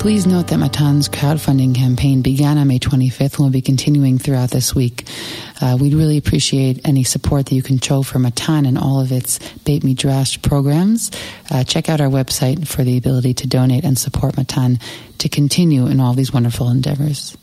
[0.00, 4.50] Please note that Matan's crowdfunding campaign began on May 25th and will be continuing throughout
[4.50, 5.04] this week.
[5.60, 9.12] Uh, we'd really appreciate any support that you can show for Matan and all of
[9.12, 11.10] its Beit Midrash programs.
[11.50, 14.78] Uh, check out our website for the ability to donate and support Matan
[15.18, 17.36] to continue in all these wonderful endeavors.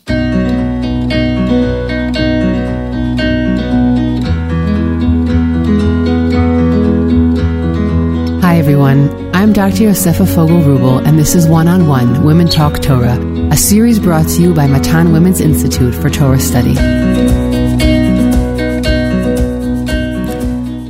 [8.48, 9.10] Hi, everyone.
[9.36, 9.84] I'm Dr.
[9.84, 13.18] Yosefa Fogel Rubel, and this is One on One Women Talk Torah,
[13.52, 16.72] a series brought to you by Matan Women's Institute for Torah Study.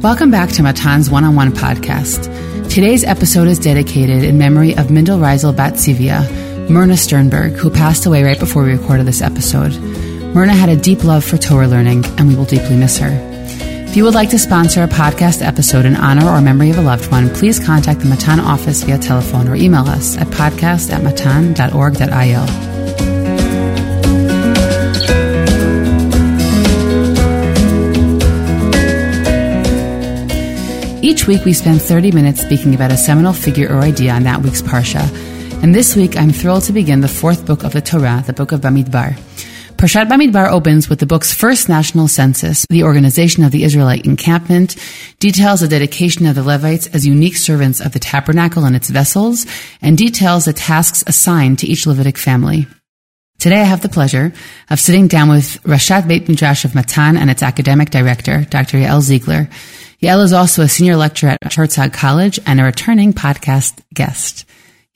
[0.00, 2.32] Welcome back to Matan's One on One podcast.
[2.70, 8.22] Today's episode is dedicated in memory of Mindel Reisel Batzivia, Myrna Sternberg, who passed away
[8.22, 9.76] right before we recorded this episode.
[10.32, 13.37] Myrna had a deep love for Torah learning, and we will deeply miss her.
[13.88, 16.82] If you would like to sponsor a podcast episode in honor or memory of a
[16.82, 21.02] loved one, please contact the Matan office via telephone or email us at podcast at
[21.02, 22.46] matan.org.il.
[31.02, 34.42] Each week, we spend 30 minutes speaking about a seminal figure or idea on that
[34.42, 35.00] week's Parsha.
[35.62, 38.52] And this week, I'm thrilled to begin the fourth book of the Torah, the book
[38.52, 39.18] of Bamidbar.
[39.78, 44.74] Parshat Bamidbar opens with the book's first national census, the organization of the Israelite encampment,
[45.20, 49.46] details the dedication of the Levites as unique servants of the tabernacle and its vessels,
[49.80, 52.66] and details the tasks assigned to each Levitic family.
[53.38, 54.32] Today I have the pleasure
[54.68, 58.78] of sitting down with Rashat Beit Midrash of Matan and its academic director, Dr.
[58.78, 59.48] Yael Ziegler.
[60.02, 64.44] Yael is also a senior lecturer at Herzog College and a returning podcast guest.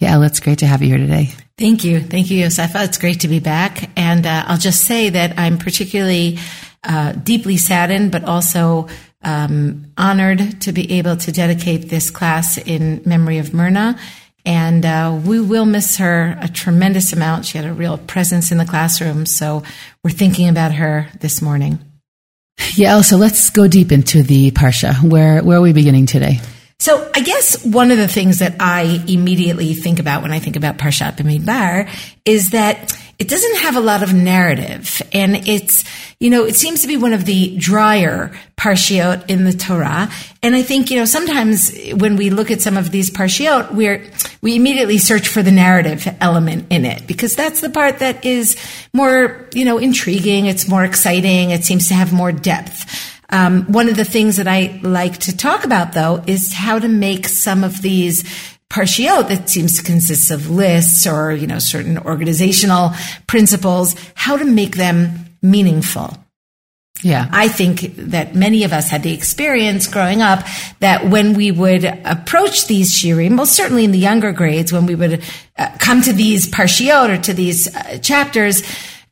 [0.02, 1.30] Yael, it's great to have you here today.
[1.56, 2.00] Thank you.
[2.00, 2.84] Thank you, Yosefa.
[2.84, 3.88] It's great to be back.
[3.96, 6.38] And uh, I'll just say that I'm particularly
[6.82, 8.88] uh, deeply saddened, but also
[9.22, 13.96] um, honored to be able to dedicate this class in memory of Myrna.
[14.44, 17.46] And uh, we will miss her a tremendous amount.
[17.46, 19.24] She had a real presence in the classroom.
[19.24, 19.62] So
[20.02, 21.78] we're thinking about her this morning.
[22.74, 25.00] Yeah, so let's go deep into the Parsha.
[25.00, 26.40] Where, where are we beginning today?
[26.82, 30.56] So I guess one of the things that I immediately think about when I think
[30.56, 31.88] about Parshat Bamidbar
[32.24, 35.84] is that it doesn't have a lot of narrative and it's,
[36.18, 40.10] you know, it seems to be one of the drier parshiot in the Torah.
[40.42, 44.10] And I think, you know, sometimes when we look at some of these parshiot, we're,
[44.40, 48.56] we immediately search for the narrative element in it because that's the part that is
[48.92, 50.46] more, you know, intriguing.
[50.46, 51.50] It's more exciting.
[51.50, 53.12] It seems to have more depth.
[53.32, 56.86] Um, one of the things that I like to talk about, though, is how to
[56.86, 58.22] make some of these
[58.68, 62.92] parshiot that seems to consist of lists or you know certain organizational
[63.26, 66.16] principles, how to make them meaningful.
[67.02, 67.28] Yeah.
[67.32, 70.46] I think that many of us had the experience growing up
[70.78, 74.94] that when we would approach these shirim, well, certainly in the younger grades, when we
[74.94, 75.22] would
[75.58, 78.62] uh, come to these parshiot or to these uh, chapters,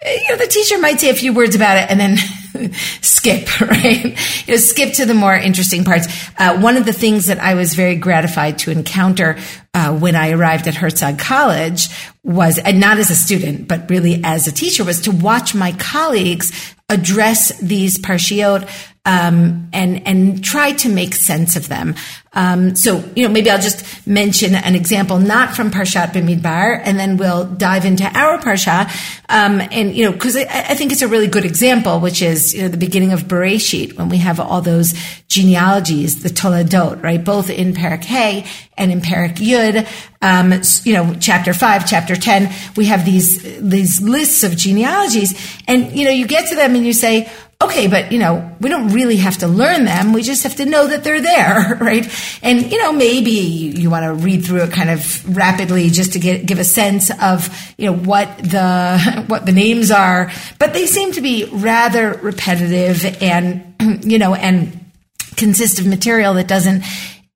[0.05, 2.17] you know, the teacher might say a few words about it and then
[3.03, 4.05] skip, right?
[4.47, 6.07] You know, skip to the more interesting parts.
[6.39, 9.39] Uh, one of the things that I was very gratified to encounter
[9.75, 11.89] uh, when I arrived at Herzog College
[12.25, 15.73] was, and not as a student, but really as a teacher, was to watch my
[15.73, 18.69] colleagues address these parshiot
[19.11, 21.97] um, and and try to make sense of them.
[22.33, 26.97] Um, so you know, maybe I'll just mention an example, not from Parshat B'Midbar, and
[26.97, 28.87] then we'll dive into our parsha.
[29.29, 32.55] Um, and you know, because I, I, think it's a really good example, which is
[32.55, 34.95] you know the beginning of Bereshit when we have all those
[35.27, 38.47] genealogies, the Toledot, right, both in Parak Hay
[38.79, 39.89] and in Parak Yud.
[40.23, 40.53] Um,
[40.85, 45.35] you know, chapter five, chapter ten, we have these these lists of genealogies,
[45.67, 47.29] and you know, you get to them and you say
[47.63, 50.13] okay, but you know, we don't really have to learn them.
[50.13, 52.07] We just have to know that they're there, right?
[52.43, 56.21] And you know, maybe you, want to read through it kind of rapidly just to
[56.21, 60.31] get give a sense of you know what the what the names are.
[60.59, 64.79] But they seem to be rather repetitive and you know and
[65.37, 66.85] consist of material that doesn't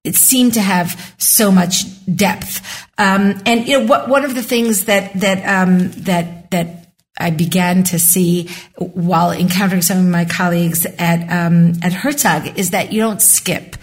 [0.05, 1.85] it seemed to have so much
[2.15, 2.61] depth.
[2.99, 6.84] Um, and you know, what, one of the things that that um, that that
[7.19, 12.71] I began to see while encountering some of my colleagues at um, at Herzog is
[12.71, 13.77] that you don't skip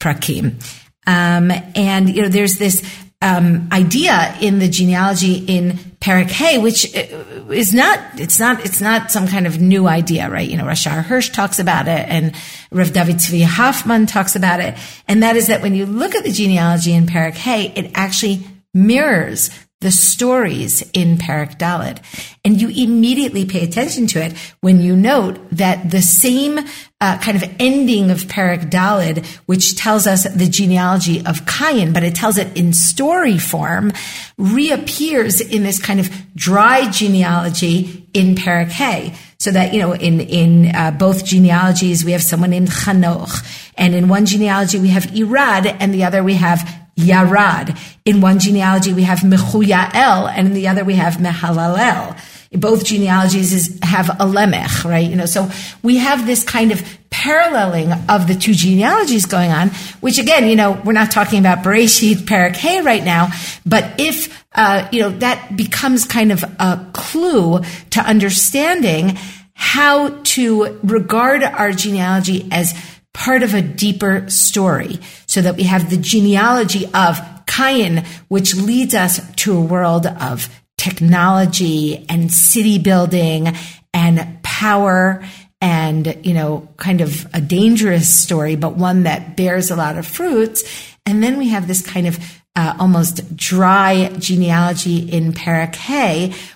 [0.00, 0.62] prakim,
[1.06, 2.82] um, and you know there's this
[3.20, 8.80] um, idea in the genealogy in Parak Hay, which uh, is not it's not it's
[8.80, 10.48] not some kind of new idea, right?
[10.48, 12.36] You know, Rashar Hirsch talks about it, and
[12.70, 14.76] Rav David Tzvi Hoffman talks about it,
[15.08, 18.46] and that is that when you look at the genealogy in Parak Hay, it actually
[18.72, 21.98] mirrors the stories in Parak Dalid.
[22.44, 26.58] And you immediately pay attention to it when you note that the same
[27.00, 32.02] uh, kind of ending of Parak Dalid, which tells us the genealogy of Cain, but
[32.02, 33.92] it tells it in story form,
[34.36, 39.14] reappears in this kind of dry genealogy in Parak Hay.
[39.38, 43.70] So that, you know, in, in uh, both genealogies, we have someone named Chanoch.
[43.76, 47.78] And in one genealogy, we have Irad, and the other we have Yarad.
[48.04, 52.18] In one genealogy, we have Mechuyael, and in the other, we have Mehalalel.
[52.50, 55.08] Both genealogies is, have a lemech, right?
[55.08, 55.48] You know, so
[55.82, 59.68] we have this kind of paralleling of the two genealogies going on,
[60.00, 63.28] which again, you know, we're not talking about Bereshit, Parak right now,
[63.64, 67.60] but if, uh, you know, that becomes kind of a clue
[67.90, 69.18] to understanding
[69.52, 72.74] how to regard our genealogy as
[73.14, 78.94] part of a deeper story so that we have the genealogy of Cain, which leads
[78.94, 83.54] us to a world of technology and city building
[83.92, 85.24] and power
[85.60, 90.06] and, you know, kind of a dangerous story, but one that bears a lot of
[90.06, 90.62] fruits.
[91.04, 92.18] And then we have this kind of
[92.58, 95.76] uh, almost dry genealogy in Parak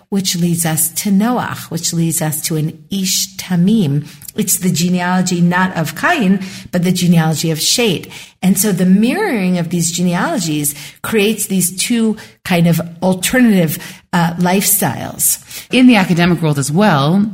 [0.09, 4.07] which leads us to Noach, which leads us to an Ish Tamim.
[4.35, 6.41] It's the genealogy not of Cain,
[6.73, 8.09] but the genealogy of Shet.
[8.43, 13.79] And so the mirroring of these genealogies creates these two kind of alternative
[14.13, 15.39] uh, lifestyles.
[15.73, 17.25] In the academic world as well,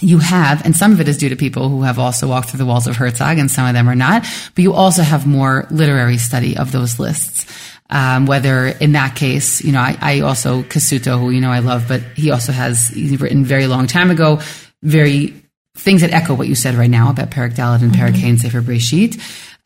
[0.00, 2.58] you have, and some of it is due to people who have also walked through
[2.58, 4.22] the walls of Herzog, and some of them are not,
[4.54, 7.46] but you also have more literary study of those lists.
[7.90, 11.60] Um, whether in that case, you know, I, I, also Cassuto, who you know I
[11.60, 14.40] love, but he also has he's written very long time ago,
[14.82, 15.42] very
[15.74, 18.36] things that echo what you said right now about Parak Dalit and Parak mm-hmm.
[18.36, 19.18] Sefer Breshit.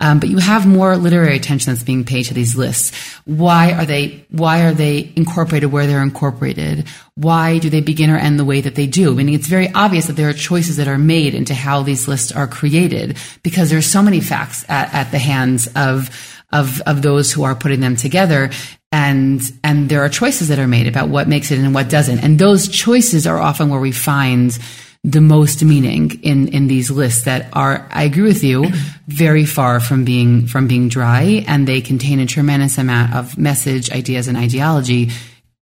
[0.02, 2.92] Um, but you have more literary attention that's being paid to these lists.
[3.24, 4.26] Why are they?
[4.30, 6.88] Why are they incorporated where they're incorporated?
[7.14, 9.14] Why do they begin or end the way that they do?
[9.14, 12.32] Meaning, it's very obvious that there are choices that are made into how these lists
[12.32, 16.10] are created because there's so many facts at, at the hands of
[16.52, 18.50] of of those who are putting them together.
[18.90, 22.18] And and there are choices that are made about what makes it and what doesn't.
[22.20, 24.58] And those choices are often where we find
[25.04, 28.66] the most meaning in in these lists that are I agree with you
[29.08, 31.44] very far from being from being dry.
[31.46, 35.10] And they contain a tremendous amount of message ideas and ideology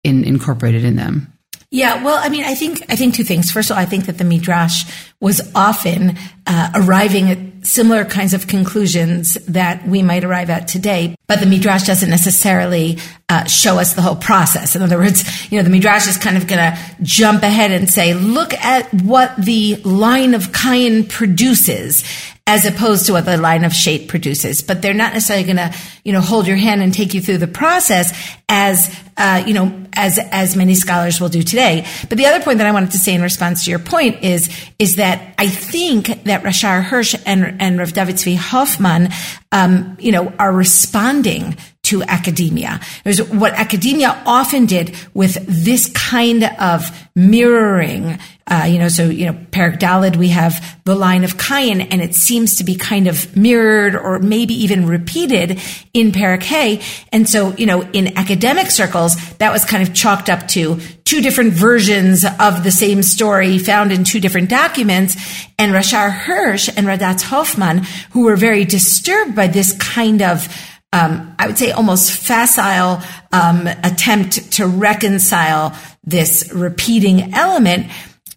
[0.04, 1.32] in, incorporated in them.
[1.70, 3.50] Yeah, well, I mean, I think I think two things.
[3.50, 4.84] First of all, I think that the midrash
[5.20, 11.16] was often uh, arriving at similar kinds of conclusions that we might arrive at today,
[11.26, 12.98] but the midrash doesn't necessarily
[13.28, 14.76] uh, show us the whole process.
[14.76, 17.88] In other words, you know, the midrash is kind of going to jump ahead and
[17.88, 22.04] say, "Look at what the line of Cain produces."
[22.44, 24.62] As opposed to what the line of Shet produces.
[24.62, 25.72] But they're not necessarily going to,
[26.04, 28.12] you know, hold your hand and take you through the process
[28.48, 31.86] as, uh, you know, as, as many scholars will do today.
[32.08, 34.50] But the other point that I wanted to say in response to your point is,
[34.78, 39.10] is that I think that Rashar Hirsch and, and Rav David Tzvi Hoffman,
[39.52, 41.56] um, you know, are responding
[41.92, 42.80] to academia.
[43.04, 48.18] There's what academia often did with this kind of mirroring.
[48.46, 52.00] Uh, you know, so you know, Parak Dalid, we have the line of Cain, and
[52.00, 55.60] it seems to be kind of mirrored or maybe even repeated
[55.92, 56.80] in Parak Hay.
[57.12, 61.20] And so, you know, in academic circles, that was kind of chalked up to two
[61.20, 65.14] different versions of the same story found in two different documents.
[65.58, 70.48] And Rashar Hirsch and Radatz Hoffman, who were very disturbed by this kind of
[70.92, 73.02] um, I would say almost facile
[73.32, 77.86] um, attempt to reconcile this repeating element,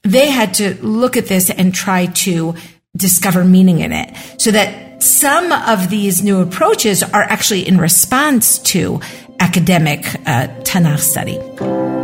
[0.03, 2.55] they had to look at this and try to
[2.95, 8.59] discover meaning in it so that some of these new approaches are actually in response
[8.59, 9.01] to
[9.39, 11.94] academic uh, Tanakh study.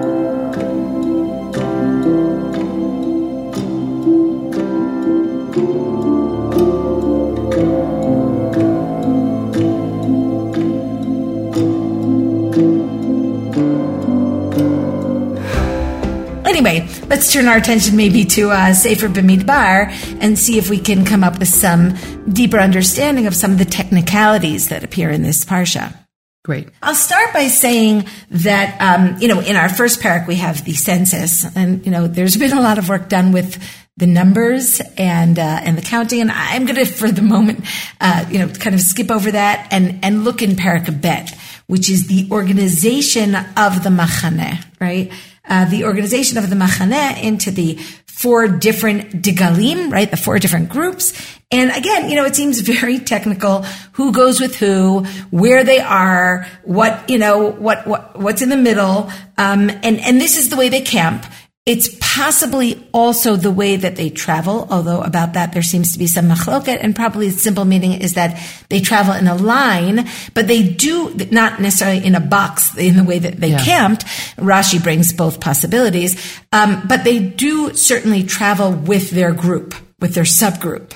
[16.61, 19.87] Anyway, let's turn our attention maybe to uh, Sefer Bamidbar
[20.21, 21.95] and see if we can come up with some
[22.31, 25.97] deeper understanding of some of the technicalities that appear in this parsha.
[26.45, 26.69] Great.
[26.83, 30.73] I'll start by saying that, um, you know, in our first parak, we have the
[30.73, 31.45] census.
[31.55, 33.57] And, you know, there's been a lot of work done with
[33.97, 36.21] the numbers and uh, and the counting.
[36.21, 37.65] And I'm going to, for the moment,
[37.99, 41.89] uh, you know, kind of skip over that and and look in Parak Bet, which
[41.89, 45.11] is the organization of the Machaneh, right?
[45.47, 50.11] Uh, the organization of the Machaneh into the four different digalim, right?
[50.11, 51.13] The four different groups.
[51.51, 53.63] And again, you know, it seems very technical.
[53.93, 58.57] Who goes with who, where they are, what, you know, what, what, what's in the
[58.57, 59.11] middle.
[59.37, 61.25] Um, and, and this is the way they camp.
[61.67, 66.07] It's possibly also the way that they travel, although about that there seems to be
[66.07, 70.47] some machloket, and probably the simple meaning is that they travel in a line, but
[70.47, 73.63] they do not necessarily in a box in the way that they yeah.
[73.63, 74.05] camped.
[74.37, 80.23] Rashi brings both possibilities, um, but they do certainly travel with their group, with their
[80.23, 80.93] subgroup.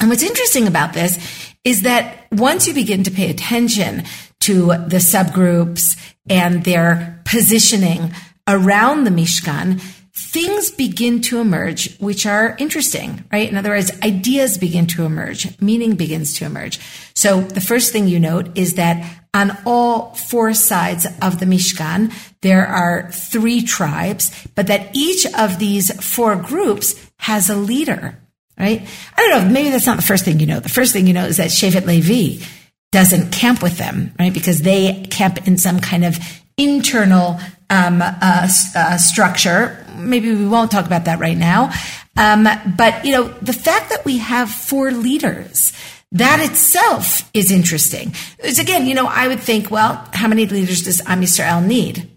[0.00, 1.18] And what's interesting about this
[1.64, 4.04] is that once you begin to pay attention
[4.40, 5.96] to the subgroups
[6.28, 8.12] and their positioning,
[8.46, 9.80] around the Mishkan,
[10.12, 13.48] things begin to emerge which are interesting, right?
[13.48, 16.78] In other words, ideas begin to emerge, meaning begins to emerge.
[17.14, 22.12] So the first thing you note is that on all four sides of the Mishkan,
[22.42, 28.18] there are three tribes, but that each of these four groups has a leader,
[28.58, 28.86] right?
[29.16, 30.60] I don't know, maybe that's not the first thing you know.
[30.60, 32.44] The first thing you know is that Shevet Levi
[32.92, 34.34] doesn't camp with them, right?
[34.34, 36.18] Because they camp in some kind of
[36.62, 37.38] internal
[37.70, 39.84] um, uh, uh, structure.
[39.96, 41.72] Maybe we won't talk about that right now.
[42.16, 45.72] Um, but you know, the fact that we have four leaders,
[46.12, 48.14] that itself is interesting.
[48.40, 52.08] It's again, you know, I would think, well, how many leaders does Am Yisrael need?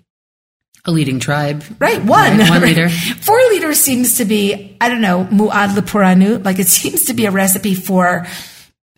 [0.86, 1.64] A leading tribe.
[1.80, 2.38] Right, one.
[2.38, 2.90] Right, one leader.
[2.90, 7.26] Four leaders seems to be, I don't know, mu'ad lepuranu, like it seems to be
[7.26, 8.28] a recipe for,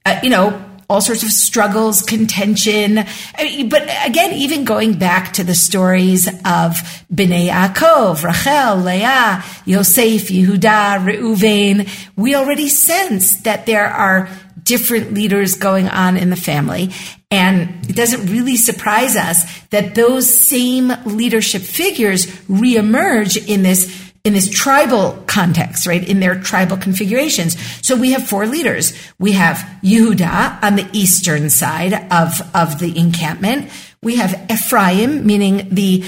[0.05, 2.99] uh, you know, all sorts of struggles, contention.
[3.37, 6.75] Mean, but again, even going back to the stories of
[7.13, 14.29] Bnei Yaakov, Rachel, Leah, Yosef, Yehuda, Reuven, we already sense that there are
[14.63, 16.91] different leaders going on in the family.
[17.31, 24.33] And it doesn't really surprise us that those same leadership figures reemerge in this in
[24.33, 26.05] this tribal context, right?
[26.05, 27.55] In their tribal configurations.
[27.85, 28.93] So we have four leaders.
[29.19, 33.71] We have Yehuda on the eastern side of, of the encampment.
[34.01, 36.03] We have Ephraim, meaning the,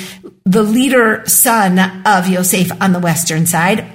[0.45, 3.86] the leader son of Yosef on the western side.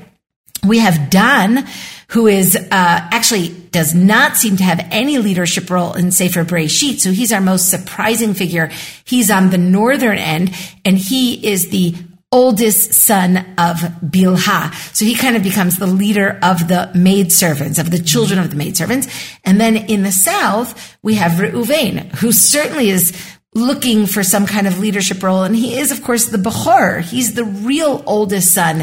[0.64, 1.66] We have Dan,
[2.08, 7.00] who is, uh, actually does not seem to have any leadership role in Sefer Bereshit.
[7.00, 8.70] So he's our most surprising figure.
[9.04, 11.96] He's on the northern end and he is the
[12.32, 14.74] oldest son of Bilhah.
[14.96, 18.56] So he kind of becomes the leader of the maidservants, of the children of the
[18.56, 19.06] maidservants.
[19.44, 23.12] And then in the south, we have Reuven, who certainly is
[23.54, 25.42] looking for some kind of leadership role.
[25.42, 27.02] And he is, of course, the Bechor.
[27.02, 28.80] He's the real oldest son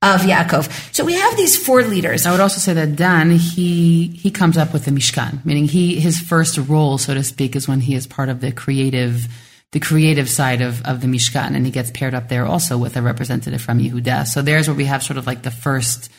[0.00, 0.94] of Yaakov.
[0.94, 2.24] So we have these four leaders.
[2.24, 5.98] I would also say that Dan, he, he comes up with the Mishkan, meaning he,
[5.98, 9.26] his first role, so to speak, is when he is part of the creative
[9.72, 12.96] the creative side of, of the Mishkan, and he gets paired up there also with
[12.96, 14.26] a representative from Yehuda.
[14.26, 16.10] So there's where we have sort of like the first,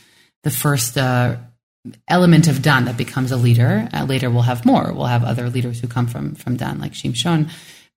[0.43, 1.37] the first uh,
[2.07, 3.87] element of Dan that becomes a leader.
[3.93, 4.91] Uh, later, we'll have more.
[4.93, 7.49] We'll have other leaders who come from from Dan, like Shimshon.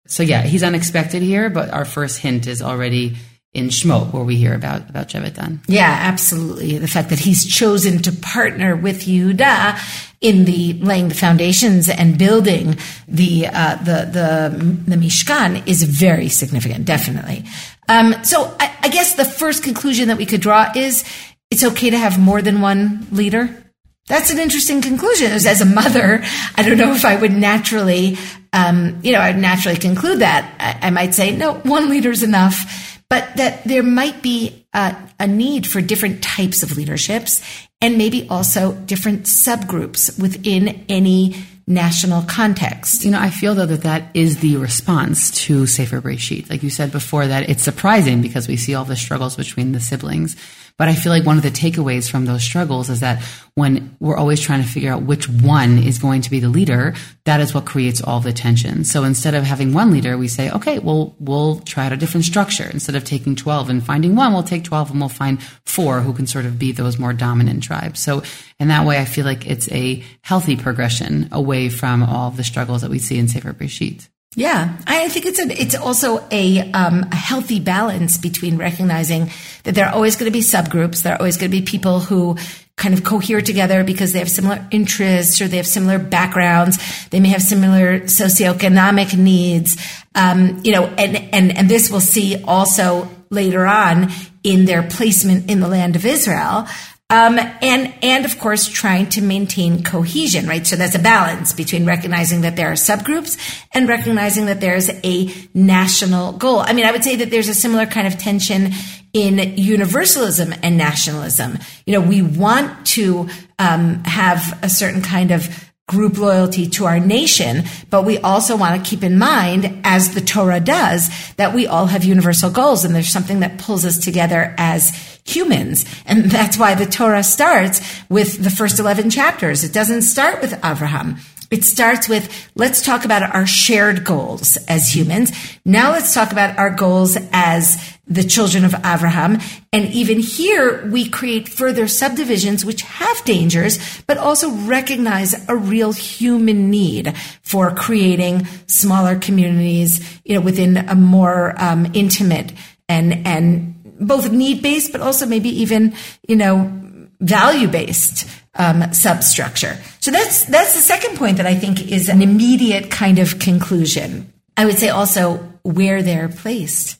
[0.07, 3.17] So yeah, he's unexpected here, but our first hint is already
[3.57, 5.61] in Shmot, where we hear about about Shevet Dan.
[5.67, 6.79] Yeah, absolutely.
[6.79, 9.81] The fact that he's chosen to partner with Yehuda
[10.21, 12.77] in the laying the foundations and building
[13.09, 17.45] the uh, the the the Mishkan is very significant, definitely.
[17.89, 21.05] Um, so I, I guess the first conclusion that we could draw is
[21.51, 23.63] it's okay to have more than one leader.
[24.09, 25.33] That's an interesting conclusion.
[25.33, 26.23] As a mother,
[26.55, 28.19] I don't know if I would naturally,
[28.53, 30.55] um, you know, I'd naturally conclude that.
[30.61, 34.97] I, I might say, no, one leader is enough but that there might be a,
[35.21, 37.41] a, need for different types of leaderships
[37.81, 41.37] and maybe also different subgroups within any
[41.67, 43.05] national context.
[43.05, 46.51] You know, I feel though that that is the response to Safer Sefer Bereshit.
[46.51, 49.81] Like you said before, that it's surprising because we see all the struggles between the
[49.81, 50.37] siblings.
[50.79, 53.23] But I feel like one of the takeaways from those struggles is that
[53.55, 56.95] when we're always trying to figure out which one is going to be the leader,
[57.25, 58.85] that is what creates all the tension.
[58.85, 62.27] So instead of having one leader, we say, okay, well, we'll try out a different
[62.27, 62.69] structure.
[62.71, 66.13] Instead of taking 12 and finding one, we'll take 12 and we'll find four who
[66.13, 68.01] can sort of be those more dominant tribes.
[68.01, 68.23] So
[68.61, 72.83] in that way, I feel like it's a healthy progression away from all the struggles
[72.83, 74.09] that we see in Sefer Bereshit.
[74.39, 79.31] Yeah, I think it's a, it's also a, um, a healthy balance between recognizing
[79.65, 81.03] that there are always going to be subgroups.
[81.03, 82.37] There are always going to be people who
[82.77, 86.77] kind of cohere together because they have similar interests or they have similar backgrounds.
[87.09, 89.79] They may have similar socioeconomic needs.
[90.15, 94.11] Um, you know, and, and, and this we'll see also later on
[94.43, 96.69] in their placement in the land of Israel.
[97.09, 100.67] Um, and, and of course, trying to maintain cohesion, right?
[100.67, 103.39] So that's a balance between recognizing that there are subgroups
[103.73, 106.59] and recognizing that there's a national goal.
[106.59, 108.73] I mean, I would say that there's a similar kind of tension
[109.13, 111.59] in universalism and nationalism.
[111.87, 116.99] You know, we want to um, have a certain kind of group loyalty to our
[116.99, 121.69] nation, but we also want to keep in mind, as the Torah does, that we
[121.69, 124.91] all have universal goals and there's something that pulls us together as
[125.25, 125.85] humans.
[126.05, 129.63] And that's why the Torah starts with the first 11 chapters.
[129.63, 131.19] It doesn't start with Abraham.
[131.51, 135.33] It starts with let's talk about our shared goals as humans.
[135.65, 139.39] Now let's talk about our goals as the children of Abraham.
[139.73, 145.93] And even here, we create further subdivisions which have dangers, but also recognize a real
[145.93, 152.53] human need for creating smaller communities, you know, within a more um, intimate
[152.89, 155.95] and and both need based, but also maybe even
[156.29, 156.73] you know
[157.21, 159.77] value based um, substructure.
[160.01, 164.33] So that's that's the second point that I think is an immediate kind of conclusion.
[164.57, 166.99] I would say also where they're placed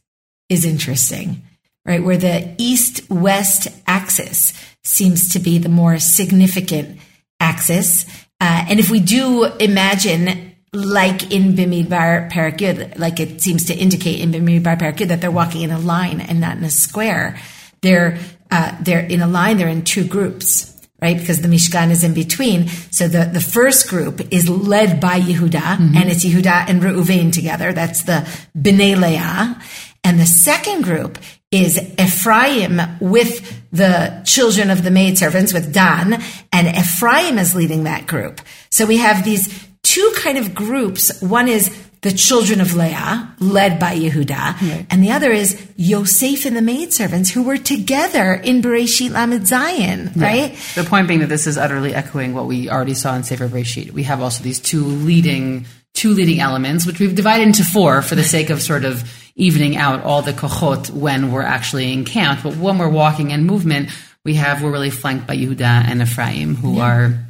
[0.49, 1.43] is interesting,
[1.85, 2.03] right?
[2.03, 4.53] Where the east west axis
[4.85, 6.99] seems to be the more significant
[7.41, 8.07] axis.
[8.41, 14.21] Uh, and if we do imagine, like in Bamidbar Parakid, like it seems to indicate
[14.21, 17.39] in Bamidbar Parakid that they're walking in a line and not in a square,
[17.83, 18.19] they're,
[18.51, 21.19] uh, they're in a line, they're in two groups right?
[21.19, 22.69] Because the Mishkan is in between.
[22.91, 25.97] So the, the first group is led by Yehuda, mm-hmm.
[25.97, 27.73] and it's Yehuda and Reuven together.
[27.73, 28.27] That's the
[28.57, 29.61] Bnei Leah.
[30.03, 31.19] And the second group
[31.51, 36.23] is Ephraim with the children of the maidservants with Dan,
[36.53, 38.41] and Ephraim is leading that group.
[38.71, 41.21] So we have these two kind of groups.
[41.23, 41.69] One is
[42.03, 44.87] the children of Leah, led by Yehuda, right.
[44.91, 50.15] and the other is Yosef and the maidservants who were together in Bereshit Lamed Zayin,
[50.21, 50.53] right?
[50.53, 50.83] Yeah.
[50.83, 53.91] The point being that this is utterly echoing what we already saw in Sefer Bereshit.
[53.91, 58.15] We have also these two leading two leading elements, which we've divided into four for
[58.15, 59.03] the sake of sort of
[59.35, 62.41] evening out all the kochot when we're actually in camp.
[62.43, 63.89] But when we're walking in movement,
[64.25, 66.85] we have we're really flanked by Yehuda and Ephraim, who yeah.
[66.85, 67.27] are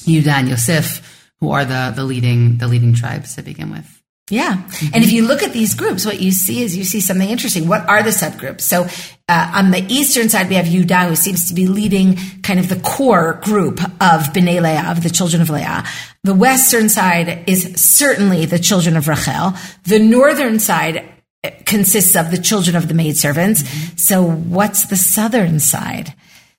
[0.00, 3.93] Yehuda and Yosef, who are the the leading the leading tribes to begin with.
[4.30, 4.54] Yeah.
[4.54, 4.94] Mm-hmm.
[4.94, 7.68] And if you look at these groups, what you see is you see something interesting.
[7.68, 8.62] What are the subgroups?
[8.62, 8.86] So
[9.28, 12.70] uh, on the eastern side, we have Yudah, who seems to be leading kind of
[12.70, 15.84] the core group of Bnei Leah, of the children of Leah.
[16.22, 19.52] The western side is certainly the children of Rachel.
[19.84, 21.06] The northern side
[21.44, 23.62] uh, consists of the children of the maidservants.
[23.62, 23.96] Mm-hmm.
[23.98, 26.14] So what's the southern side?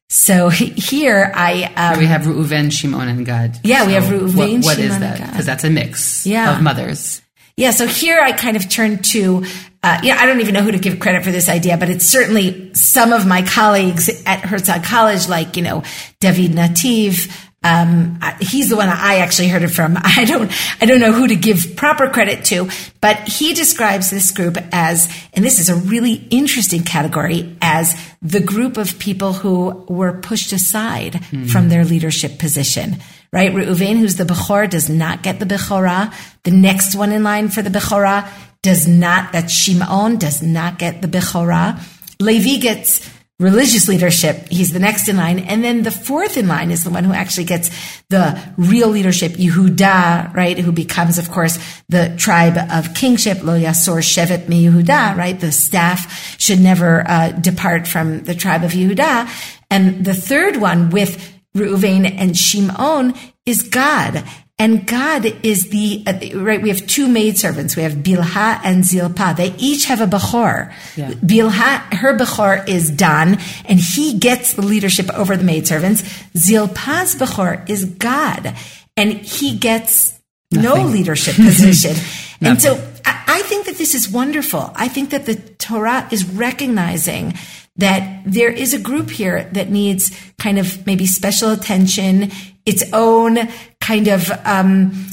[0.08, 3.60] So here I um, we have Reuven, Shimon, and Gad.
[3.64, 4.36] Yeah, so we have Reuven.
[4.36, 5.30] What, what Shimon, is that?
[5.32, 6.56] Because that's a mix yeah.
[6.56, 7.24] of mothers.
[7.58, 9.46] Yeah, so here I kind of turn to,
[9.82, 12.06] uh, yeah, I don't even know who to give credit for this idea, but it's
[12.06, 15.84] certainly some of my colleagues at Herzog College, like, you know,
[16.20, 17.32] David Nativ.
[17.64, 19.98] Um, he's the one I actually heard it from.
[20.04, 24.32] I don't, I don't know who to give proper credit to, but he describes this
[24.32, 29.86] group as, and this is a really interesting category, as the group of people who
[29.88, 31.46] were pushed aside mm-hmm.
[31.46, 32.98] from their leadership position
[33.32, 33.52] right?
[33.52, 36.14] Reuven, who's the Bechor, does not get the Bechorah.
[36.44, 38.30] The next one in line for the Bechorah
[38.62, 41.80] does not, that Shimon, does not get the Bechorah.
[42.20, 44.48] Levi gets religious leadership.
[44.50, 45.40] He's the next in line.
[45.40, 47.70] And then the fourth in line is the one who actually gets
[48.08, 50.58] the real leadership, Yehuda, right?
[50.58, 51.60] Who becomes, of course,
[51.90, 55.38] the tribe of kingship, Lo Yasor Shevet Mi Yehuda, right?
[55.38, 59.28] The staff should never uh, depart from the tribe of Yehuda.
[59.70, 63.14] And the third one with Reuven and Shimon
[63.46, 64.26] is Gad.
[64.58, 67.76] And Gad is the, uh, right, we have two maidservants.
[67.76, 69.34] We have Bilha and Zilpah.
[69.36, 70.74] They each have a Bechor.
[70.96, 71.12] Yeah.
[71.12, 76.04] Bilha, her Bechor is Dan, and he gets the leadership over the maidservants.
[76.38, 78.56] Zilpah's Bechor is Gad,
[78.96, 80.18] and he gets
[80.52, 80.84] Nothing.
[80.86, 81.96] no leadership position.
[82.42, 84.72] and so I, I think that this is wonderful.
[84.76, 87.34] I think that the Torah is recognizing
[87.78, 92.32] that there is a group here that needs kind of maybe special attention,
[92.66, 93.38] its own
[93.82, 95.08] kind of um,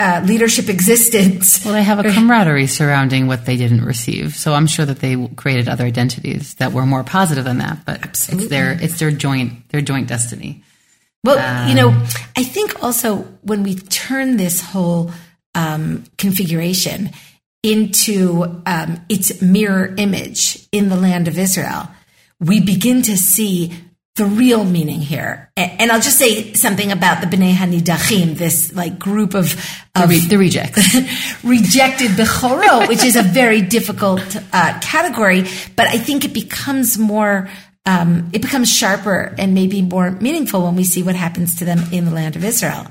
[0.00, 1.64] uh, leadership existence.
[1.64, 5.28] Well, they have a camaraderie surrounding what they didn't receive, so I'm sure that they
[5.36, 7.84] created other identities that were more positive than that.
[7.84, 8.44] But Absolutely.
[8.44, 10.64] it's their it's their joint their joint destiny.
[11.24, 15.12] Well, um, you know, um, I think also when we turn this whole
[15.54, 17.10] um, configuration
[17.62, 21.88] into um, its mirror image in the land of Israel,
[22.40, 23.72] we begin to see
[24.18, 25.50] the real meaning here.
[25.56, 29.52] And I'll just say something about the Bnei Hanidachim, this like group of,
[29.94, 30.94] of the, re- the rejects,
[31.44, 35.44] rejected Bechoro, which is a very difficult uh, category,
[35.76, 37.48] but I think it becomes more,
[37.86, 41.78] um, it becomes sharper and maybe more meaningful when we see what happens to them
[41.92, 42.88] in the land of Israel,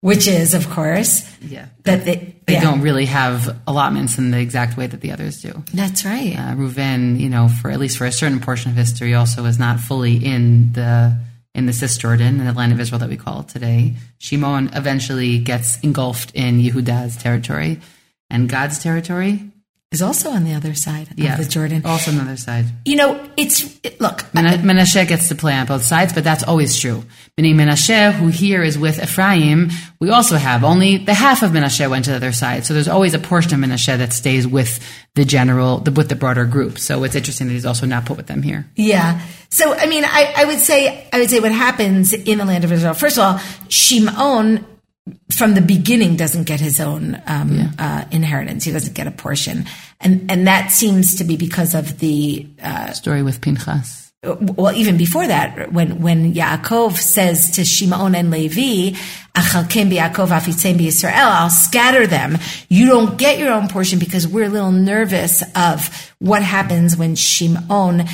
[0.00, 1.66] which is, of course, yeah.
[1.84, 2.60] that they, they Yeah.
[2.60, 5.64] don't really have allotments in the exact way that the others do.
[5.74, 6.34] That's right.
[6.38, 9.58] Uh, Reuven, you know, for at least for a certain portion of history, also is
[9.58, 11.16] not fully in the
[11.54, 13.94] in the Cisjordan, in the land of Israel that we call it today.
[14.18, 17.80] Shimon eventually gets engulfed in Yehuda's territory,
[18.28, 19.50] and Gad's territory,
[19.92, 21.82] is also on the other side yeah, of the Jordan.
[21.84, 22.66] also on the other side.
[22.84, 24.24] You know, it's it, look.
[24.34, 27.04] Mena- Menashe gets to play on both sides, but that's always true.
[27.38, 29.70] Meaning Menashe, who here is with Ephraim,
[30.00, 32.66] we also have only the half of Menashe went to the other side.
[32.66, 36.16] So there's always a portion of Menashe that stays with the general, the, with the
[36.16, 36.78] broader group.
[36.78, 38.68] So it's interesting that he's also not put with them here.
[38.74, 39.20] Yeah.
[39.50, 42.64] So, I mean, I, I would say, I would say what happens in the land
[42.64, 42.94] of Israel.
[42.94, 44.66] First of all, Shimon
[45.30, 48.64] from the beginning doesn't get his own um, uh, inheritance.
[48.64, 49.66] He doesn't get a portion,
[50.00, 54.12] and and that seems to be because of the uh, Story with Pinchas.
[54.24, 58.96] well, even before that, when when Yaakov says to Shimon and Levi,
[59.36, 62.38] "Achalkem Yaakov afitzem Yisrael," I'll scatter them.
[62.68, 67.14] You don't get your own portion because we're a little nervous of what happens when
[67.14, 68.06] Shimon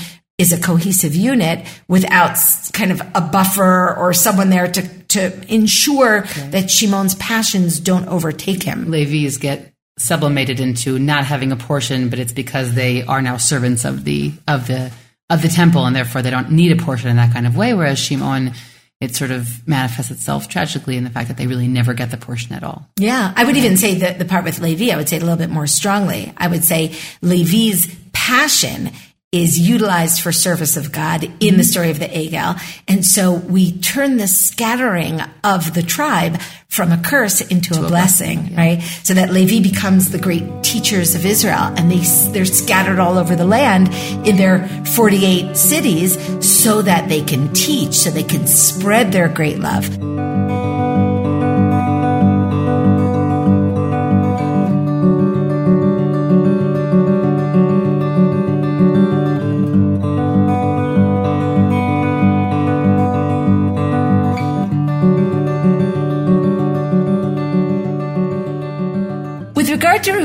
[0.42, 2.36] is a cohesive unit without
[2.72, 8.62] kind of a buffer or someone there to to ensure that Shimon's passions don't overtake
[8.62, 8.90] him.
[8.90, 13.84] Levi's get sublimated into not having a portion, but it's because they are now servants
[13.84, 14.92] of the of the
[15.30, 17.72] of the temple, and therefore they don't need a portion in that kind of way.
[17.72, 18.52] Whereas Shimon,
[19.00, 22.16] it sort of manifests itself tragically in the fact that they really never get the
[22.16, 22.88] portion at all.
[22.98, 25.24] Yeah, I would even say that the part with Levi, I would say it a
[25.24, 26.32] little bit more strongly.
[26.36, 28.90] I would say Levi's passion
[29.32, 31.62] is utilized for service of God in the mm-hmm.
[31.62, 32.60] story of the Egel.
[32.86, 38.54] And so we turn the scattering of the tribe from a curse into a, blessing,
[38.54, 38.82] right?
[39.02, 41.98] So that Levi becomes the great teachers of Israel and they,
[42.32, 43.88] they're scattered all over the land
[44.26, 46.14] in their 48 cities
[46.46, 50.31] so that they can teach, so they can spread their great love.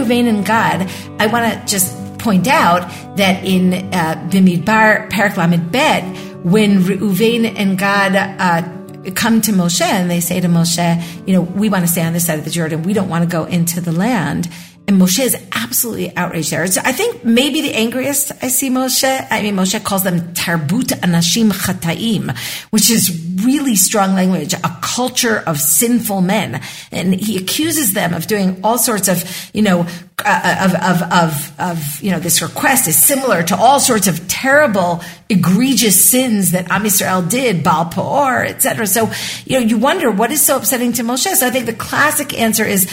[0.07, 0.89] Reuven and Gad,
[1.19, 2.81] I want to just point out
[3.17, 6.03] that in uh, Bamidbar Bet,
[6.45, 11.41] when Reuven and Gad uh, come to Moshe and they say to Moshe, you know,
[11.41, 13.45] we want to stay on this side of the Jordan, we don't want to go
[13.45, 14.49] into the land.
[14.88, 16.65] And Moshe is absolutely outraged there.
[16.67, 20.97] So I think maybe the angriest I see Moshe, I mean, Moshe calls them tarbut
[21.02, 22.38] anashim chataim,
[22.69, 26.62] which is really strong language, a culture of sinful men.
[26.93, 29.86] And he accuses them of doing all sorts of, you know,
[30.23, 34.26] uh, of, of, of, of, you know, this request is similar to all sorts of
[34.30, 38.88] terrible, egregious sins that Am Yisrael did, Baal Peor, etc.
[38.88, 39.12] So,
[39.45, 41.36] you know, you wonder what is so upsetting to Moshe.
[41.36, 42.89] So I think the classic answer is,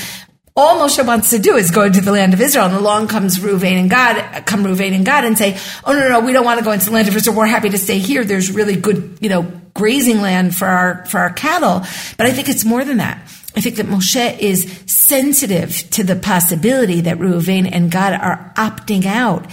[0.57, 3.40] all Moshe wants to do is go into the land of Israel, and along comes
[3.40, 6.61] Reuven and Gad, come Reuven and Gad, and say, "Oh no, no, we don't want
[6.61, 7.37] to go into the land of Israel.
[7.37, 8.25] We're happy to stay here.
[8.25, 11.85] There's really good, you know, grazing land for our for our cattle."
[12.17, 13.19] But I think it's more than that.
[13.57, 19.07] I think that Moshe is sensitive to the possibility that Reuven and Gad are opting
[19.07, 19.47] out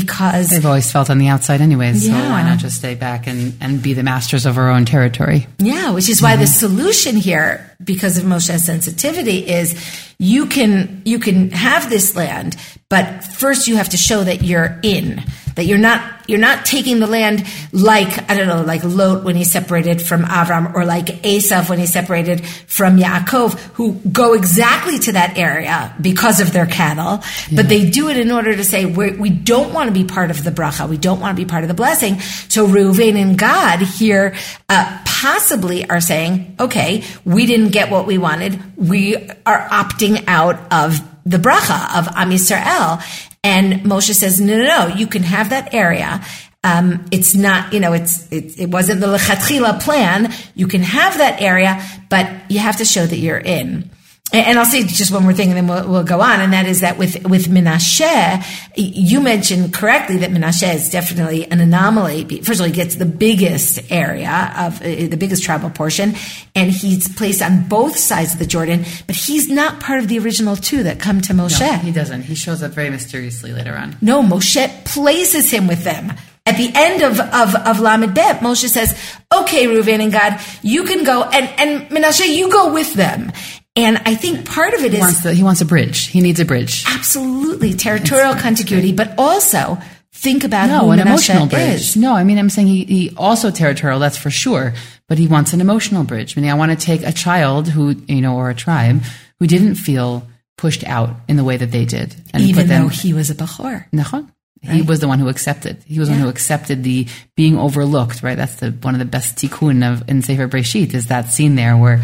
[0.00, 3.54] because They've always felt on the outside anyways, so why not just stay back and,
[3.60, 5.46] and be the masters of our own territory?
[5.58, 9.74] Yeah, which is why the solution here, because of Moshe's sensitivity, is
[10.18, 12.56] you can you can have this land,
[12.88, 15.22] but first you have to show that you're in,
[15.56, 19.36] that you're not you're not taking the land like I don't know, like Lot when
[19.36, 24.98] he separated from Avram, or like Esav when he separated from Yaakov, who go exactly
[25.00, 27.22] to that area because of their cattle,
[27.54, 30.30] but they do it in order to say we're, we don't want to be part
[30.30, 32.20] of the bracha, we don't want to be part of the blessing.
[32.20, 34.34] So Reuven and Gad here
[34.68, 39.16] uh, possibly are saying, okay, we didn't get what we wanted, we
[39.46, 43.02] are opting out of the bracha of Am Yisrael.
[43.44, 46.24] And Moshe says, no, no, no, you can have that area.
[46.64, 50.32] Um, it's not, you know, it's, it, it wasn't the lechatchila plan.
[50.54, 53.90] You can have that area, but you have to show that you're in.
[54.32, 56.40] And I'll say just one more thing and then we'll, we'll go on.
[56.40, 58.44] And that is that with, with Menashe,
[58.76, 62.24] you mentioned correctly that Menashe is definitely an anomaly.
[62.42, 66.14] First of all, he gets the biggest area of uh, the biggest tribal portion
[66.56, 70.18] and he's placed on both sides of the Jordan, but he's not part of the
[70.18, 71.80] original two that come to Moshe.
[71.80, 72.22] He doesn't.
[72.22, 73.96] He shows up very mysteriously later on.
[74.00, 76.12] No, Moshe places him with them.
[76.46, 78.96] At the end of, of, of Lamed Bet, Moshe says,
[79.34, 83.32] okay, Reuven and Gad, you can go, and, and Menashe, you go with them.
[83.74, 86.06] And I think part of it He is wants, the, he wants a bridge.
[86.06, 86.84] He needs a bridge.
[86.86, 89.76] absolutely territorial contiguity, but also
[90.12, 91.74] think about No, who an Menashe emotional bridge.
[91.80, 91.96] is.
[91.96, 94.72] No, I mean, I'm saying he, he also territorial, that's for sure,
[95.08, 96.36] but he wants an emotional bridge.
[96.36, 99.02] Meaning, I want to take a child who, you know, or a tribe
[99.40, 102.14] who didn't feel pushed out in the way that they did.
[102.32, 103.34] And Even them, though he was a.
[103.34, 104.30] Nachon.
[104.68, 105.82] He was the one who accepted.
[105.86, 106.14] He was yeah.
[106.14, 108.36] the one who accepted the being overlooked, right?
[108.36, 111.76] That's the one of the best tikkun of in Sefer Breshit is that scene there
[111.76, 112.02] where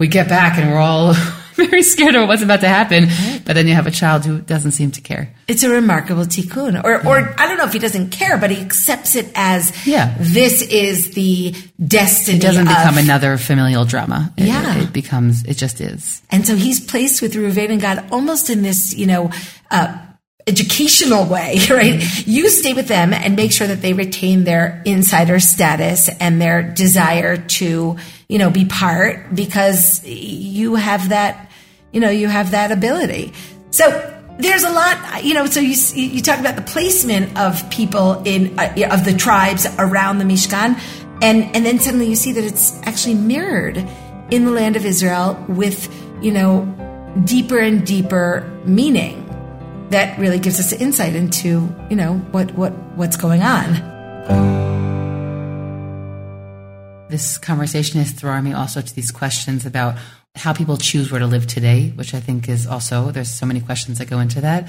[0.00, 1.12] we get back and we're all
[1.54, 3.06] very scared of what's about to happen.
[3.44, 5.34] But then you have a child who doesn't seem to care.
[5.46, 6.82] It's a remarkable tikkun.
[6.82, 7.08] Or, yeah.
[7.08, 10.16] or I don't know if he doesn't care, but he accepts it as yeah.
[10.18, 11.54] this is the
[11.86, 12.38] destiny.
[12.38, 14.32] It doesn't of, become another familial drama.
[14.38, 14.78] It, yeah.
[14.82, 16.22] It becomes, it just is.
[16.30, 19.30] And so he's placed with Reuven and Gad almost in this, you know,
[19.70, 19.98] uh,
[20.46, 21.94] educational way, right?
[21.94, 22.30] Mm-hmm.
[22.30, 26.62] You stay with them and make sure that they retain their insider status and their
[26.62, 27.96] desire to,
[28.28, 31.50] you know, be part because you have that,
[31.92, 33.32] you know, you have that ability.
[33.70, 38.22] So there's a lot, you know, so you, you talk about the placement of people
[38.24, 40.80] in, uh, of the tribes around the Mishkan.
[41.22, 43.76] And, and then suddenly you see that it's actually mirrored
[44.30, 46.64] in the land of Israel with, you know,
[47.24, 49.19] deeper and deeper meaning
[49.90, 53.88] that really gives us insight into, you know, what, what, what's going on.
[57.08, 59.96] This conversation is throwing me also to these questions about
[60.36, 63.60] how people choose where to live today, which I think is also, there's so many
[63.60, 64.68] questions that go into that.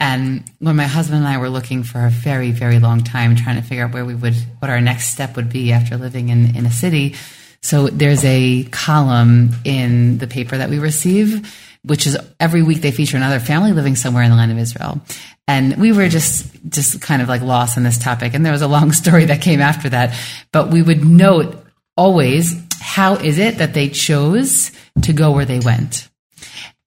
[0.00, 3.56] And when my husband and I were looking for a very, very long time trying
[3.56, 6.56] to figure out where we would, what our next step would be after living in,
[6.56, 7.14] in a city.
[7.60, 11.46] So there's a column in the paper that we receive
[11.84, 15.00] which is every week they feature another family living somewhere in the land of Israel.
[15.48, 18.34] And we were just, just kind of like lost in this topic.
[18.34, 20.18] And there was a long story that came after that.
[20.52, 21.64] But we would note
[21.96, 24.70] always, how is it that they chose
[25.02, 26.08] to go where they went?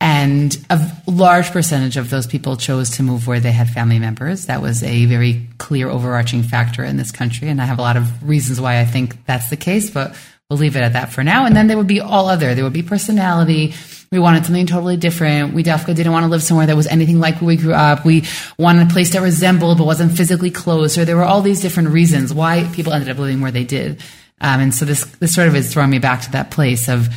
[0.02, 4.46] And a large percentage of those people chose to move where they had family members.
[4.46, 7.48] That was a very clear overarching factor in this country.
[7.48, 10.16] And I have a lot of reasons why I think that's the case, but
[10.50, 11.46] we'll leave it at that for now.
[11.46, 12.54] And then there would be all other.
[12.54, 13.74] There would be personality.
[14.12, 15.54] We wanted something totally different.
[15.54, 18.06] We definitely didn't want to live somewhere that was anything like where we grew up.
[18.06, 18.26] We
[18.58, 20.98] wanted a place that resembled but wasn't physically close.
[20.98, 24.02] Or there were all these different reasons why people ended up living where they did.
[24.42, 27.10] Um, and so this this sort of is throwing me back to that place of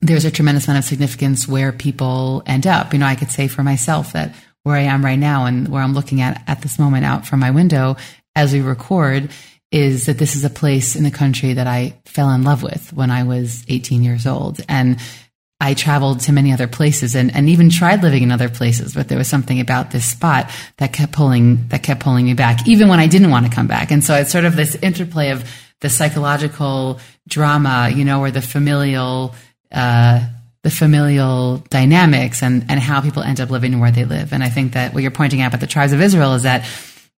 [0.00, 2.92] there's a tremendous amount of significance where people end up.
[2.92, 5.82] You know, I could say for myself that where I am right now and where
[5.82, 7.96] I'm looking at at this moment out from my window
[8.36, 9.30] as we record
[9.74, 12.92] is that this is a place in the country that I fell in love with
[12.92, 14.60] when I was 18 years old.
[14.68, 15.00] And
[15.60, 19.08] I traveled to many other places and, and even tried living in other places, but
[19.08, 22.88] there was something about this spot that kept pulling, that kept pulling me back, even
[22.88, 23.90] when I didn't want to come back.
[23.90, 25.44] And so it's sort of this interplay of
[25.80, 29.34] the psychological drama, you know, or the familial,
[29.72, 30.24] uh,
[30.62, 34.32] the familial dynamics and, and how people end up living where they live.
[34.32, 36.64] And I think that what you're pointing out about the tribes of Israel is that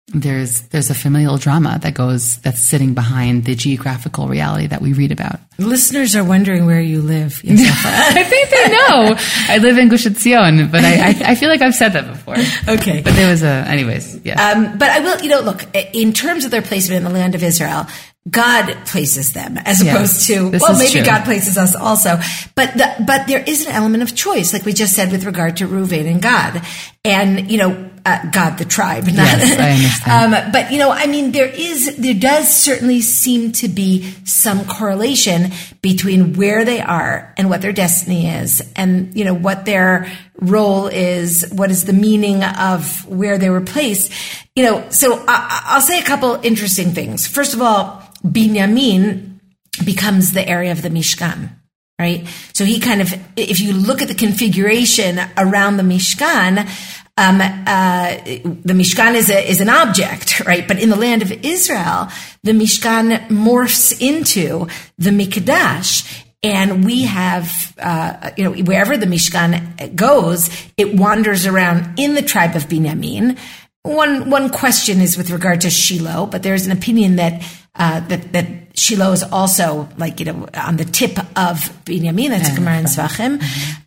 [0.08, 4.92] there's there's a familial drama that goes that's sitting behind the geographical reality that we
[4.92, 5.40] read about.
[5.56, 7.40] Listeners are wondering where you live.
[7.48, 9.16] I think they know.
[9.48, 12.36] I live in Gush Etzion, but I, I, I feel like I've said that before.
[12.74, 14.20] Okay, but there was a anyways.
[14.24, 14.50] Yeah.
[14.50, 15.20] Um, but I will.
[15.22, 17.86] You know, look in terms of their placement in the land of Israel.
[18.28, 21.04] God places them as opposed to well maybe true.
[21.04, 22.16] God places us also
[22.54, 25.58] but the, but there is an element of choice like we just said with regard
[25.58, 26.66] to Reuven and Gad
[27.04, 29.06] and you know uh, Gad the tribe.
[29.06, 29.70] Not, yes, I
[30.10, 30.34] understand.
[30.34, 34.66] Um, but you know, I mean, there is there does certainly seem to be some
[34.66, 40.12] correlation between where they are and what their destiny is, and you know what their
[40.40, 44.12] role is, what is the meaning of where they were placed.
[44.54, 47.26] You know, so I, I'll say a couple interesting things.
[47.26, 49.38] First of all, Binyamin
[49.84, 51.50] becomes the area of the Mishkan
[51.96, 52.26] right?
[52.52, 56.68] So he kind of, if you look at the configuration around the Mishkan,
[57.16, 60.66] um, uh, the Mishkan is a, is an object, right?
[60.66, 62.08] But in the land of Israel,
[62.42, 64.66] the Mishkan morphs into
[64.98, 66.22] the Mikdash.
[66.42, 72.20] And we have, uh, you know, wherever the Mishkan goes, it wanders around in the
[72.20, 73.38] tribe of Binyamin.
[73.82, 77.42] One, one question is with regard to Shiloh, but there's an opinion that,
[77.76, 82.28] uh, that, that Shiloh is also like, you know, on the tip of Binyamin.
[82.28, 83.42] That's Gemara and Zevachim.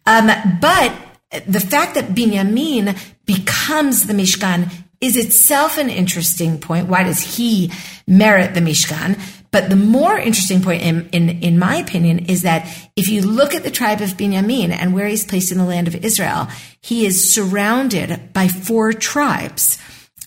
[0.08, 0.94] Um, but
[1.32, 6.88] the fact that Binyamin becomes the Mishkan is itself an interesting point.
[6.88, 7.72] Why does he
[8.08, 9.20] merit the Mishkan?
[9.52, 13.54] But the more interesting point, in, in, in my opinion, is that if you look
[13.54, 16.48] at the tribe of Binyamin and where he's placed in the land of Israel,
[16.82, 19.78] he is surrounded by four tribes.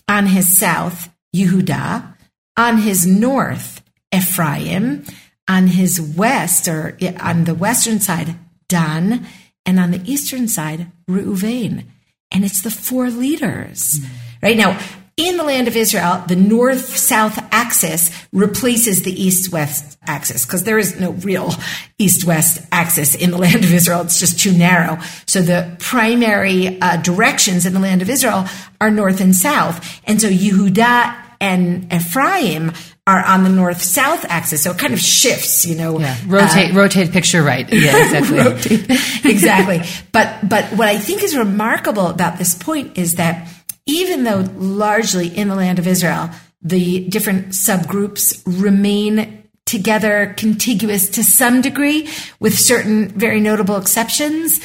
[0.07, 2.15] On his south, Yehuda.
[2.57, 3.81] On his north,
[4.13, 5.05] Ephraim.
[5.47, 8.35] On his west, or on the western side,
[8.67, 9.27] Dan
[9.71, 11.85] and on the eastern side, Reuven.
[12.29, 14.01] And it's the four leaders.
[14.01, 14.15] Mm-hmm.
[14.43, 14.77] Right now,
[15.15, 20.65] in the land of Israel, the north south axis replaces the east west axis because
[20.65, 21.53] there is no real
[21.97, 24.01] east west axis in the land of Israel.
[24.01, 24.99] It's just too narrow.
[25.25, 28.47] So the primary uh, directions in the land of Israel
[28.81, 30.01] are north and south.
[30.03, 32.71] And so Yehuda and Ephraim
[33.07, 34.63] are on the north south axis.
[34.63, 35.99] So it kind of shifts, you know.
[35.99, 36.15] Yeah.
[36.27, 37.67] Rotate, uh, rotate picture right.
[37.69, 39.29] Yeah, exactly.
[39.29, 39.81] exactly.
[40.11, 43.49] But, but what I think is remarkable about this point is that
[43.87, 46.29] even though largely in the land of Israel,
[46.61, 52.07] the different subgroups remain together, contiguous to some degree,
[52.39, 54.59] with certain very notable exceptions,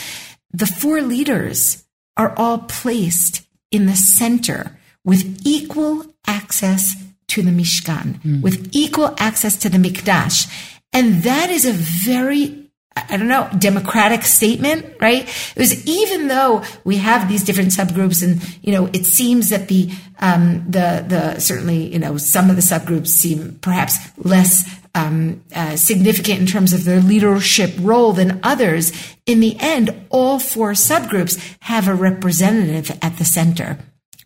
[0.52, 1.84] the four leaders
[2.18, 6.94] are all placed in the center with equal access
[7.28, 8.42] to the Mishkan, mm.
[8.42, 10.50] with equal access to the Mikdash.
[10.92, 15.28] And that is a very I don't know, democratic statement, right?
[15.54, 19.68] It was even though we have these different subgroups and, you know, it seems that
[19.68, 25.44] the, um, the, the, certainly, you know, some of the subgroups seem perhaps less, um,
[25.54, 28.92] uh, significant in terms of their leadership role than others.
[29.26, 33.78] In the end, all four subgroups have a representative at the center,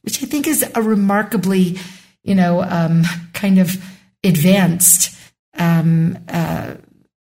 [0.03, 1.79] which I think is a remarkably,
[2.23, 3.83] you know, um, kind of
[4.23, 5.17] advanced,
[5.59, 6.75] um, uh,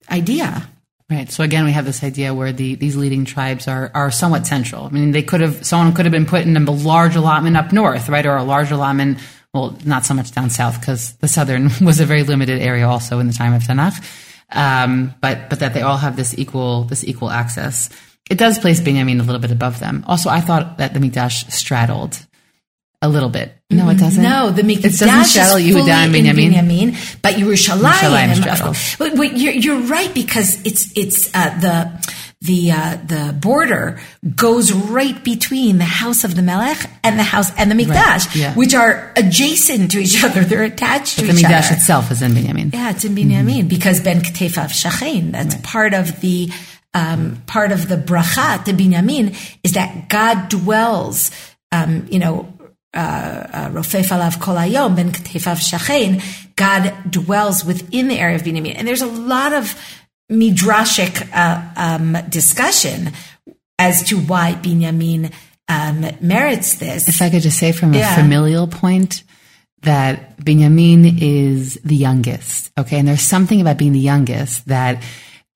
[0.10, 0.70] idea.
[1.10, 1.32] Right.
[1.32, 4.86] So again, we have this idea where the these leading tribes are are somewhat central.
[4.86, 7.72] I mean, they could have someone could have been put in a large allotment up
[7.72, 9.20] north, right, or a large allotment.
[9.54, 13.20] Well, not so much down south because the southern was a very limited area also
[13.20, 14.04] in the time of Tanakh.
[14.50, 17.90] Um, but but that they all have this equal this equal access.
[18.30, 20.06] It does place Benjamin a little bit above them.
[20.08, 22.26] Also, I thought that the Mikdash straddled
[23.04, 23.54] a little bit.
[23.70, 24.24] No, it doesn't.
[24.24, 26.54] No, the Mikdash it doesn't straddle Yehuda and Benjamin.
[26.54, 32.14] Benjamin, but Yerushalayim, But, but you're, you're right because it's it's uh, the
[32.44, 34.00] the uh, the border
[34.36, 38.36] goes right between the house of the Melech and the house and the Mikdash, right,
[38.36, 38.54] yeah.
[38.56, 40.44] which are adjacent to each other.
[40.46, 41.56] They're attached but to each other.
[41.56, 42.72] The Mikdash itself is in Benjamin.
[42.74, 43.68] Yeah, it's in Benjamin mm-hmm.
[43.68, 45.32] because Ben Ktefav Shachain.
[45.32, 45.64] That's right.
[45.64, 46.50] part of the
[46.94, 51.32] um, part of the bracha to Benjamin is that God dwells.
[51.72, 52.53] Um, you know,
[52.94, 56.22] Rofef alav kol hayom ben ktefav shachein,
[56.56, 58.76] God dwells within the area of Binyamin.
[58.78, 59.80] And there's a lot of
[60.32, 63.12] midrashic uh, um, discussion
[63.80, 65.34] as to why Binyamin
[65.68, 67.08] um, merits this.
[67.08, 68.16] If I could just say from a yeah.
[68.16, 69.24] familial point,
[69.84, 72.72] that Binyamin is the youngest.
[72.78, 73.00] Okay.
[73.00, 75.04] And there's something about being the youngest that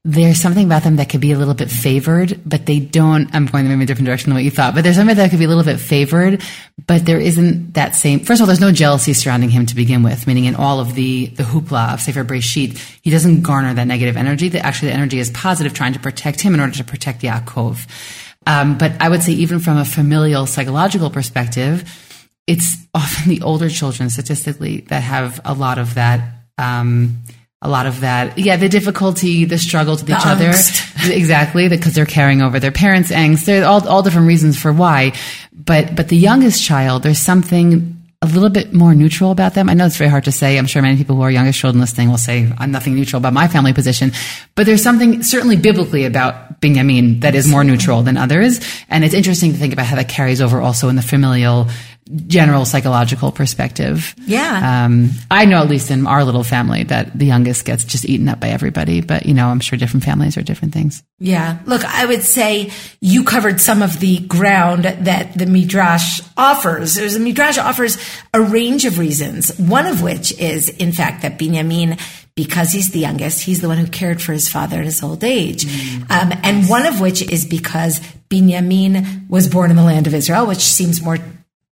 [0.08, 3.30] there's something about them that could be a little bit favored, but they don't.
[3.36, 5.38] I'm going in a different direction than what you thought, but there's something that could
[5.38, 6.41] be a little bit favored,
[6.88, 8.22] but there isn't that same.
[8.22, 10.96] First of all, there's no jealousy surrounding him to begin with, meaning in all of
[10.96, 14.48] the the hoopla of Sefer Breshit, he doesn't garner that negative energy.
[14.48, 17.86] That actually the energy is positive, trying to protect him in order to protect Yaakov.
[18.48, 21.84] Um, but I would say even from a familial psychological perspective,
[22.48, 26.22] it's often the older children statistically that have a lot of that.
[26.58, 27.24] Um,
[27.62, 28.38] a lot of that.
[28.38, 31.06] Yeah, the difficulty, the struggle with the each angst.
[31.06, 31.13] other.
[31.13, 33.46] exactly, because they're carrying over their parents' angst.
[33.46, 35.13] There are all, all different reasons for why.
[35.54, 39.70] But, but the youngest child, there's something a little bit more neutral about them.
[39.70, 40.58] I know it's very hard to say.
[40.58, 43.34] I'm sure many people who are youngest children listening will say, I'm nothing neutral about
[43.34, 44.12] my family position.
[44.56, 48.60] But there's something certainly biblically about Benjamin that is more neutral than others.
[48.89, 51.67] And it's interesting to think about how that carries over also in the familial
[52.28, 54.15] general psychological perspective.
[54.26, 54.86] Yeah.
[54.86, 58.30] Um, I know at least in our little family that the youngest gets just eaten
[58.30, 61.04] up by everybody, but you know, I'm sure different families are different things.
[61.20, 61.60] Yeah.
[61.65, 66.96] Look, I would say you covered some of the ground that the Midrash offers.
[66.96, 67.98] There's a Midrash offers
[68.34, 72.00] a range of reasons, one of which is, in fact, that Binyamin
[72.38, 75.24] because he's the youngest, he's the one who cared for his father in his old
[75.24, 75.65] age.
[75.65, 80.13] Mm, um, and one of which is because Binyamin was born in the land of
[80.13, 81.17] Israel, which seems more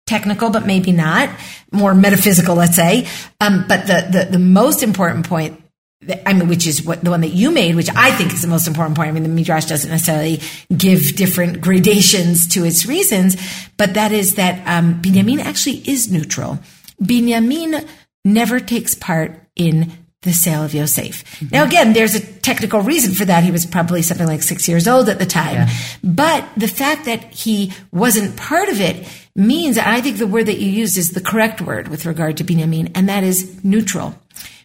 [0.07, 1.31] technical, but maybe not,
[1.73, 3.07] more metaphysical, let's say.
[3.41, 5.61] Um, but the, the, the most important point
[6.27, 8.49] I mean, which is what the one that you made, which I think is the
[8.49, 9.09] most important point.
[9.09, 10.41] I mean, the Midrash doesn't necessarily
[10.77, 13.37] give different gradations to its reasons,
[13.77, 16.59] but that is that um, Binyamin actually is neutral.
[17.03, 17.87] Binyamin
[18.25, 21.25] never takes part in the sale of Yosef.
[21.25, 21.55] Mm-hmm.
[21.55, 23.45] Now, again, there's a technical reason for that.
[23.45, 25.55] He was probably something like six years old at the time.
[25.55, 25.71] Yeah.
[26.03, 30.47] But the fact that he wasn't part of it means, and I think the word
[30.47, 34.15] that you used is the correct word with regard to Binyamin, and that is neutral.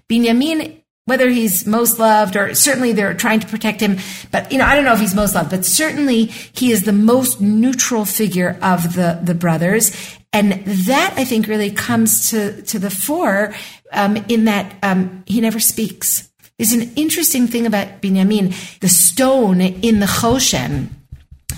[0.09, 3.97] Binyamin, whether he's most loved or certainly they're trying to protect him,
[4.31, 6.93] but you know, I don't know if he's most loved, but certainly he is the
[6.93, 9.91] most neutral figure of the, the brothers.
[10.31, 13.55] And that I think really comes to, to the fore
[13.91, 16.29] um, in that um, he never speaks.
[16.59, 18.79] There's an interesting thing about Binyamin.
[18.79, 20.89] The stone in the Choshen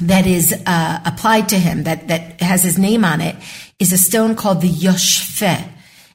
[0.01, 3.35] that is uh, applied to him, that, that has his name on it,
[3.79, 5.67] is a stone called the Yoshfe.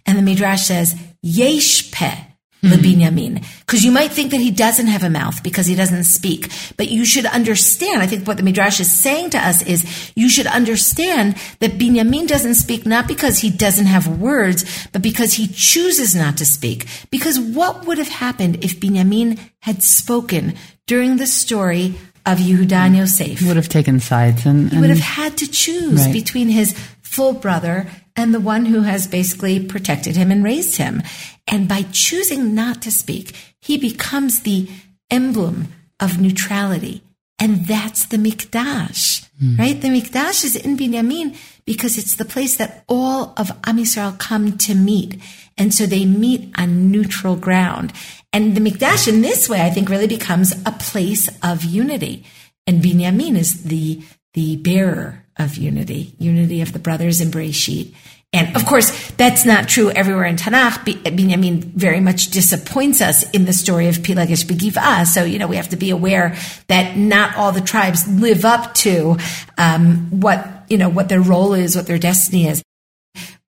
[0.07, 2.27] And the Midrash says, Yeshpe.
[2.63, 3.45] Binyamin.
[3.61, 6.51] Because you might think that he doesn't have a mouth because he doesn't speak.
[6.77, 10.29] But you should understand, I think what the Midrash is saying to us is you
[10.29, 15.47] should understand that Binyamin doesn't speak not because he doesn't have words, but because he
[15.49, 16.87] chooses not to speak.
[17.11, 20.55] Because what would have happened if Binyamin had spoken
[20.87, 21.95] during the story
[22.27, 23.39] of Yehuda and Yosef?
[23.39, 26.13] He would have taken sides and, He would have had to choose Right.
[26.13, 31.03] between his full brother and the one who has basically protected him and raised him.
[31.47, 34.69] And by choosing not to speak, he becomes the
[35.11, 35.69] emblem
[36.01, 37.03] of neutrality.
[37.39, 39.57] And that's the Mikdash, hmm.
[39.57, 39.81] right?
[39.81, 44.57] The Mikdash is in Binyamin because it's the place that all of Am Yisrael come
[44.59, 45.21] to meet.
[45.59, 47.93] And so they meet on neutral ground.
[48.37, 52.27] And the Mikdash in this way, I think, really becomes a place of unity.
[52.67, 54.03] And Binyamin is the,
[54.35, 57.95] the bearer of unity, unity of the brothers in Bereshit.
[58.35, 60.85] And of course, that's not true everywhere in Tanakh.
[60.85, 65.07] Binyamin very much disappoints us in the story of Pilagish Begivah.
[65.07, 68.75] So, you know, we have to be aware that not all the tribes live up
[68.75, 69.17] to
[69.57, 72.63] um, what, you know, what their role is, what their destiny is.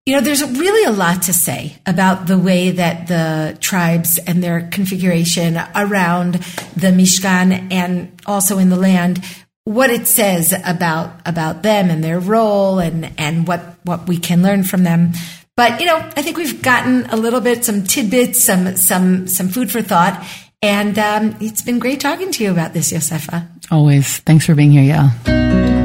[0.09, 4.43] You know, there's really a lot to say about the way that the tribes and
[4.43, 6.37] their configuration around
[6.77, 9.23] the Mishkan and also in the land,
[9.65, 14.43] what it says about about them and their role and and what what we can
[14.43, 15.13] learn from them.
[15.59, 19.49] But you know, I think we've gotten a little bit some tidbits, some some some
[19.51, 20.27] food for thought,
[20.63, 23.47] and um, it's been great talking to you about this, Yosefa.
[23.71, 24.21] Always.
[24.21, 25.78] Thanks for being here, Yael.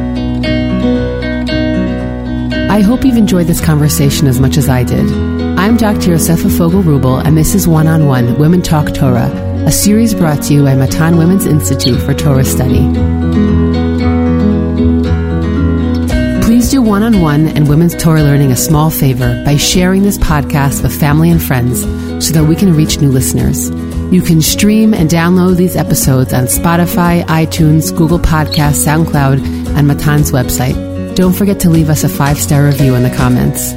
[2.74, 5.08] I hope you've enjoyed this conversation as much as I did.
[5.60, 6.14] I'm Dr.
[6.14, 9.30] Yosefa Fogel Rubel, and this is One on One Women Talk Torah,
[9.68, 12.80] a series brought to you by Matan Women's Institute for Torah Study.
[16.44, 20.18] Please do one on one and women's Torah learning a small favor by sharing this
[20.18, 21.82] podcast with family and friends
[22.26, 23.70] so that we can reach new listeners.
[24.12, 30.32] You can stream and download these episodes on Spotify, iTunes, Google Podcasts, SoundCloud, and Matan's
[30.32, 30.93] website.
[31.16, 33.74] Don't forget to leave us a five star review in the comments.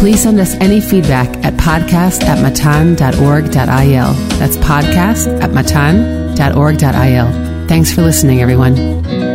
[0.00, 4.12] Please send us any feedback at podcast at matan.org.il.
[4.38, 7.28] That's podcast at matan.org.il.
[7.68, 9.29] Thanks for listening, everyone.